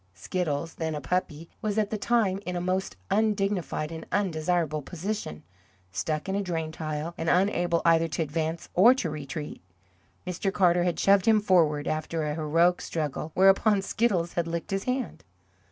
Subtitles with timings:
[0.15, 5.43] Skiddles, then a puppy, was at the time in a most undignified and undesirable position,
[5.91, 9.61] stuck in a drain tile, and unable either to advance or to retreat.
[10.25, 10.51] Mr.
[10.51, 15.23] Carter had shoved him forward, after a heroic struggle, whereupon Skiddles had licked his hand.